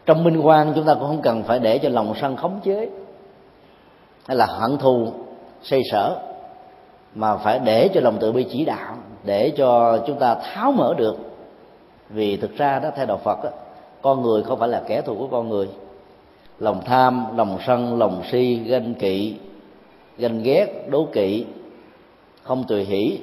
[0.07, 2.89] Trong minh quan chúng ta cũng không cần phải để cho lòng sân khống chế
[4.27, 5.13] hay là hận thù
[5.63, 6.17] xây sở
[7.15, 10.95] mà phải để cho lòng tự bi chỉ đạo để cho chúng ta tháo mở
[10.97, 11.17] được.
[12.09, 13.51] Vì thực ra đó theo đạo phật đó,
[14.03, 15.69] con người không phải là kẻ thù của con người.
[16.59, 19.37] Lòng tham lòng sân lòng si ganh kỵ
[20.19, 21.47] ganh ghét đố kỵ
[22.43, 23.19] không tùy hỷ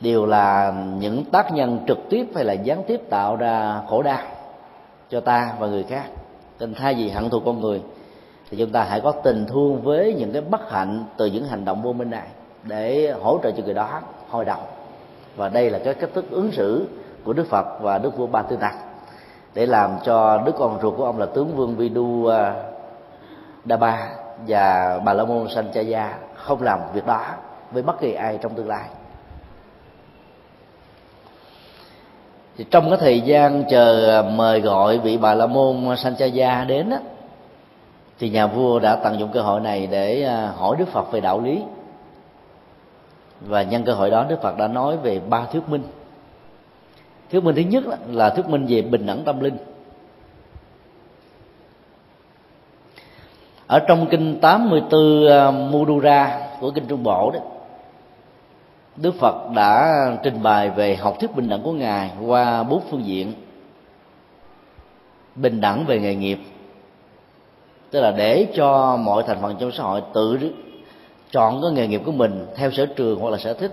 [0.00, 4.22] đều là những tác nhân trực tiếp hay là gián tiếp tạo ra khổ đau
[5.10, 6.04] cho ta và người khác.
[6.60, 7.82] Nên thay vì hận thù con người,
[8.50, 11.64] thì chúng ta hãy có tình thương với những cái bất hạnh từ những hành
[11.64, 12.26] động vô minh này
[12.64, 14.60] để hỗ trợ cho người đó hồi đầu.
[15.36, 16.86] Và đây là cái cách thức ứng xử
[17.24, 18.74] của đức phật và đức vua ba tư nặc
[19.54, 22.54] để làm cho đứa con ruột của ông là tướng vương vidu à,
[23.64, 24.08] đa ba
[24.46, 27.24] và bà la môn sanchaya không làm việc đó
[27.70, 28.84] với bất kỳ ai trong tương lai.
[32.60, 36.64] Thì trong cái thời gian chờ à, mời gọi vị bà la môn à, sanchaya
[36.64, 36.98] đến á,
[38.18, 41.20] thì nhà vua đã tận dụng cơ hội này để à, hỏi đức phật về
[41.20, 41.62] đạo lý.
[43.40, 45.82] Và nhân cơ hội đó đức phật đã nói về ba thuyết minh.
[47.30, 49.56] Thuyết minh thứ nhất là thuyết minh về bình đẳng tâm linh.
[53.66, 57.40] Ở trong kinh 84 Mudura của kinh Trung Bộ đó
[59.00, 63.06] Đức Phật đã trình bày về học thuyết bình đẳng của ngài qua bốn phương
[63.06, 63.32] diện.
[65.34, 66.38] Bình đẳng về nghề nghiệp,
[67.90, 70.38] tức là để cho mọi thành phần trong xã hội tự
[71.30, 73.72] chọn cái nghề nghiệp của mình theo sở trường hoặc là sở thích,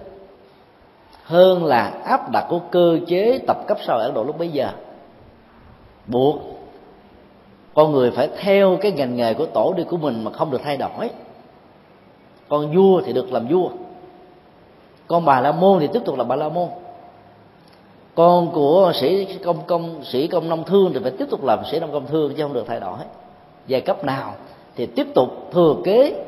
[1.24, 4.70] hơn là áp đặt của cơ chế tập cấp sau ấn độ lúc bấy giờ.
[6.08, 6.36] Buộc
[7.74, 10.62] con người phải theo cái ngành nghề của tổ đi của mình mà không được
[10.64, 11.10] thay đổi.
[12.50, 13.70] Con vua thì được làm vua
[15.08, 16.68] con bà la môn thì tiếp tục là bà la môn.
[18.16, 21.80] Con của sĩ công công, sĩ công nông thương thì phải tiếp tục làm sĩ
[21.80, 22.98] nông công thương chứ không được thay đổi.
[23.68, 24.34] Giai cấp nào
[24.76, 26.24] thì tiếp tục thừa kế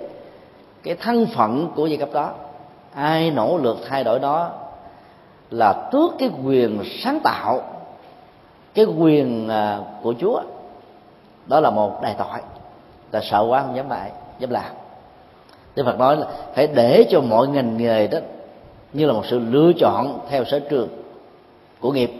[0.83, 2.31] cái thân phận của giai cấp đó.
[2.93, 4.51] Ai nỗ lực thay đổi đó
[5.51, 7.61] là tước cái quyền sáng tạo,
[8.73, 10.41] cái quyền à, của chúa.
[11.45, 12.39] Đó là một đại tội,
[13.11, 14.71] là sợ quá không dám lại, dám làm.
[15.75, 18.19] Đức Phật nói là phải để cho mọi ngành nghề đó
[18.93, 20.87] như là một sự lựa chọn theo sở trường
[21.79, 22.11] của nghiệp.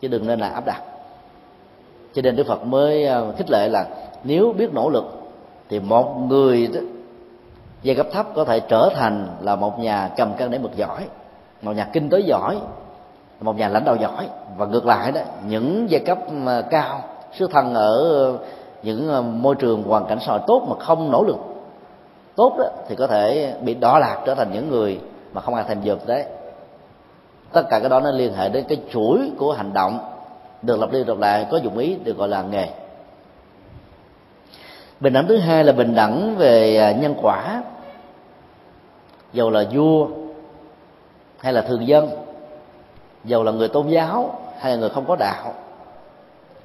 [0.00, 0.82] Chứ đừng nên là áp đặt.
[2.14, 3.86] Cho nên Đức Phật mới à, khích lệ là
[4.24, 5.04] nếu biết nỗ lực
[5.68, 6.80] thì một người đó,
[7.82, 11.06] giai cấp thấp có thể trở thành là một nhà cầm cân để mực giỏi
[11.62, 12.58] một nhà kinh tế giỏi
[13.40, 14.28] một nhà lãnh đạo giỏi.
[14.56, 17.02] Và ngược lại đó những giai cấp à, cao
[17.38, 18.32] sức thân ở
[18.82, 21.36] những à, môi trường hoàn cảnh xã hội tốt mà không nỗ lực
[22.36, 25.00] tốt đó thì có thể bị đỏ lạc trở thành những người
[25.32, 26.24] mà không ai thành dược đấy
[27.52, 29.98] tất cả cái đó nó liên hệ đến cái chuỗi của hành động
[30.62, 32.68] được lặp đi lặp lại, có dụng ý được gọi là nghề.
[35.00, 37.62] Bình đẳng thứ hai là bình đẳng về à, nhân quả,
[39.32, 40.08] dầu là vua
[41.38, 42.10] hay là thường dân,
[43.24, 45.54] dầu là người tôn giáo hay là người không có đạo,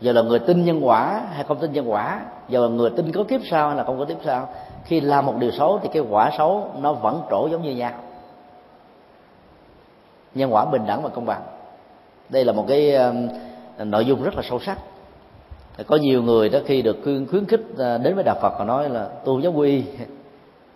[0.01, 3.11] dầu là người tin nhân quả hay không tin nhân quả, dầu là người tin
[3.11, 4.49] có kiếp sau hay là không có kiếp sau.
[4.85, 7.91] Khi làm một điều xấu thì cái quả xấu nó vẫn trổ giống như nhau
[10.35, 11.41] nhân quả bình đẳng và công bằng.
[12.29, 13.27] Đây là một cái um,
[13.77, 14.77] nội dung rất là sâu sắc.
[15.87, 18.89] Có nhiều người đó khi được khuyến khích à, đến với đạo phật và nói
[18.89, 19.83] là tu giáo quy,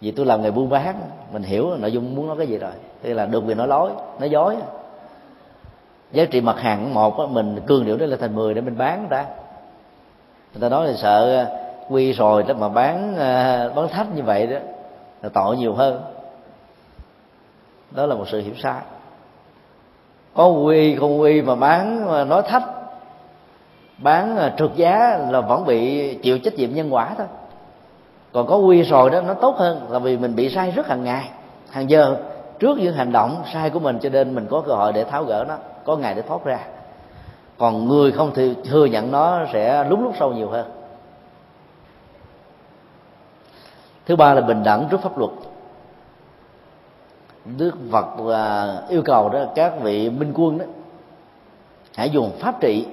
[0.02, 0.96] vì tôi làm nghề buôn bán,
[1.34, 2.72] mình hiểu nội dung muốn nói cái gì rồi.
[3.02, 4.56] Tức là được người nói lối, nói dối.
[6.12, 9.08] Giá trị mặt hàng một mình cương điệu đó là thành 10 để mình bán
[9.10, 9.26] ra.
[10.54, 11.46] Người ta nói là sợ
[11.90, 14.58] quy rồi đó mà bán à, bán thách như vậy đó,
[15.22, 16.02] là tội nhiều hơn.
[17.92, 18.82] Đó là một sự hiểu sai
[20.40, 22.64] có quy không quy mà bán, mà nói thách.
[23.98, 27.28] Bán à, trượt giá là vẫn bị chịu trách nhiệm nhân quả thôi.
[28.34, 31.04] Còn có quy rồi đó, nó tốt hơn là vì mình bị sai rất hàng
[31.04, 31.30] ngày,
[31.70, 32.18] hàng giờ,
[32.60, 35.24] trước những hành động sai của mình cho nên mình có cơ hội để tháo
[35.24, 36.60] gỡ nó, có ngày để thoát ra.
[37.58, 40.72] Còn người không thì thừa nhận nó sẽ lúng lúc sâu nhiều hơn.
[44.06, 45.32] Thứ ba là bình đẳng trước pháp luật
[47.58, 48.06] đức phật
[48.90, 50.66] yêu cầu đó các vị minh quân đó
[51.96, 52.88] hãy dùng pháp trị.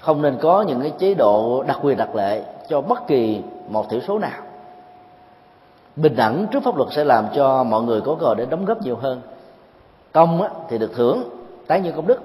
[0.00, 3.90] Không nên có những cái chế độ đặc quyền đặc lệ cho bất kỳ một
[3.90, 4.42] thiểu số nào.
[5.96, 8.64] Bình đẳng trước pháp luật sẽ làm cho mọi người có cơ hội để đóng
[8.64, 9.20] góp nhiều hơn.
[10.12, 11.22] Công á, thì được thưởng
[11.66, 12.20] tái như công đức.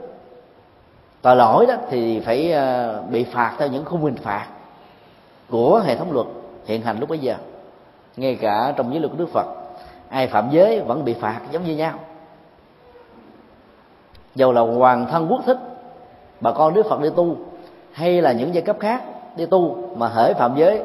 [1.22, 4.48] Tội lỗi đó thì phải à, bị phạt theo những khung hình phạt
[5.50, 6.28] của hệ thống luật
[6.66, 7.36] hiện hành lúc bấy giờ
[8.18, 9.65] ngay cả trong giới luật của đức phật
[10.16, 12.00] ai phạm giới vẫn bị phạt giống như nhau.
[14.36, 15.58] Dầu là hoàng thân quốc thích
[16.42, 17.38] bà con đức phật đi tu
[17.92, 19.04] hay là những giai cấp khác
[19.38, 20.82] đi tu mà hễ phạm giới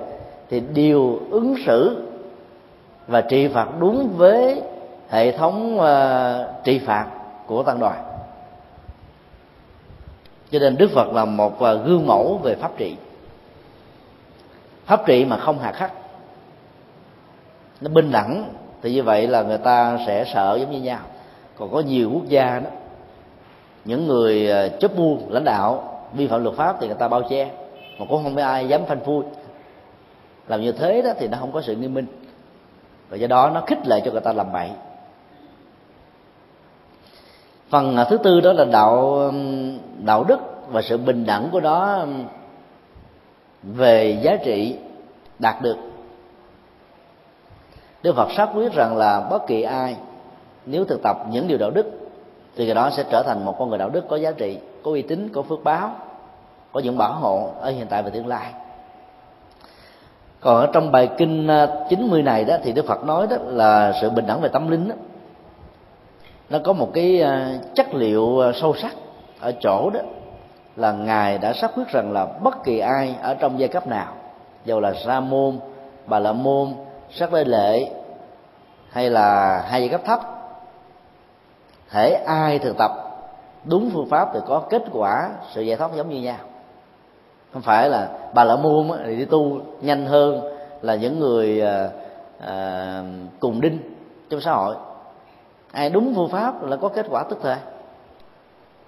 [0.48, 2.08] thì đều ứng xử
[3.06, 4.62] và trị phạt đúng với
[5.08, 7.06] hệ thống uh, trị phạt
[7.46, 8.04] của tăng đoàn.
[10.50, 12.96] Cho nên đức phật là một uh, gương mẫu về pháp trị.
[14.84, 15.92] Pháp trị mà không hà khắc
[17.80, 21.00] nó bình đẳng thì như vậy là người ta sẽ sợ giống như nhau.
[21.58, 22.70] Còn có nhiều quốc gia đó,
[23.84, 27.22] những người ờ, chấp buôn lãnh đạo vi phạm luật pháp thì người ta bao
[27.22, 27.50] che.
[27.98, 29.24] Mà cũng không có ai dám phanh phui.
[30.48, 32.06] Làm như thế đó thì nó không có sự nghiêm minh.
[33.08, 34.70] Và do đó nó khích lệ cho người ta làm bậy.
[37.70, 39.32] Phần à, thứ tư đó là đạo
[40.04, 42.06] đạo đức và sự bình đẳng của đó
[43.62, 44.76] về giá trị
[45.38, 45.76] đạt được.
[48.02, 49.96] Đức Phật xác quyết rằng là bất kỳ ai
[50.66, 51.86] nếu thực tập những điều đạo đức
[52.56, 54.90] thì người đó sẽ trở thành một con người đạo đức có giá trị, có
[54.90, 55.90] uy tín, có phước báo,
[56.72, 58.52] có những bảo hộ ở hiện tại và tương lai.
[60.40, 63.92] Còn ở trong bài kinh à, 90 này đó thì Đức Phật nói đó là
[64.00, 64.94] sự bình đẳng về tâm linh đó,
[66.50, 68.92] nó có một cái à, chất liệu à, sâu sắc
[69.40, 70.00] ở chỗ đó
[70.76, 74.12] là ngài đã xác quyết rằng là bất kỳ ai ở trong giai cấp nào
[74.64, 75.58] dù là sa môn
[76.06, 76.68] bà la môn
[77.12, 77.90] sắc lê lệ
[78.90, 80.20] hay là hai giai cấp thấp.
[81.90, 82.90] Thể ai thực tập
[83.64, 86.36] đúng phương pháp thì có kết quả sự giải thoát giống như nhau.
[87.52, 90.40] Không phải là bà la môn thì đi tu nhanh hơn
[90.82, 91.88] là những người à,
[92.40, 93.02] à,
[93.40, 93.78] cùng đinh
[94.30, 94.76] trong xã hội.
[95.72, 97.56] Ai đúng phương pháp là có kết quả tức thời.